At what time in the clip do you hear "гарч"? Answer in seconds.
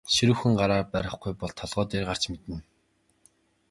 2.09-2.23